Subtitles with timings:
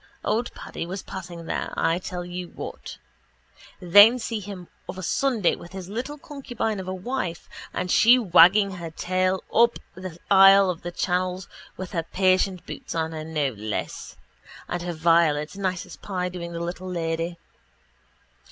[0.25, 2.97] _Only Paddy was passing there, I tell you what.
[3.79, 8.17] Then see him of a Sunday with his little concubine of a wife, and she
[8.17, 11.43] wagging her tail up the aisle of the chapel
[11.77, 14.15] with her patent boots on her, no less,
[14.67, 17.37] and her violets, nice as pie, doing the little lady.